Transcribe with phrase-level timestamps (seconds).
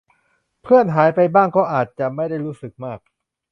[0.63, 2.99] เพื่อนหายไปบ้างก็อาจจะไม่ได้รู้สึกมาก